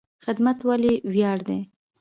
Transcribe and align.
خدمت 0.25 0.57
ولې 0.67 0.93
ویاړ 1.13 1.37
دی؟ 1.47 1.59